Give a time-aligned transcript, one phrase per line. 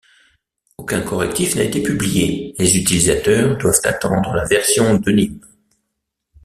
[0.79, 5.39] Aucun correctif n'a été publié, les utilisateurs doivent attendre la version Denim.